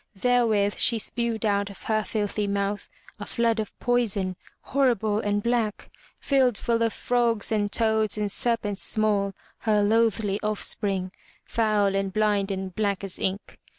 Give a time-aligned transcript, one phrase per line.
[0.15, 5.91] Therewith she spewed out of her filthy mouth a flood of poison, horrible and black,
[6.19, 11.11] filled full of frogs and toads and serpents small, her loathly offspring,
[11.45, 13.59] foul and blind and black as ink.